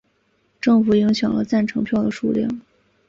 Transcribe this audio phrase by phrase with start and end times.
[0.59, 2.49] 政府影响了赞成票的数量。